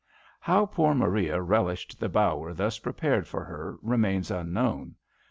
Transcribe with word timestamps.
How 0.39 0.65
poor 0.65 0.95
Maria 0.95 1.39
relished 1.39 1.99
the 1.99 2.09
bower 2.09 2.55
thus 2.55 2.79
prepared 2.79 3.27
for 3.27 3.43
her 3.43 3.77
remains 3.83 4.31
unknown. 4.31 4.95